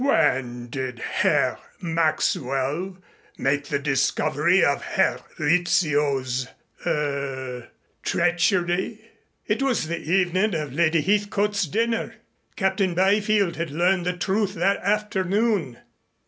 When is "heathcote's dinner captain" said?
11.01-12.95